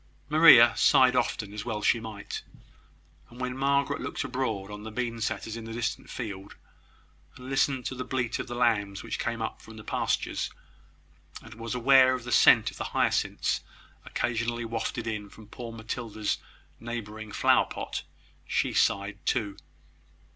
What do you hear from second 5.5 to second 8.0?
in the distant field, and listened to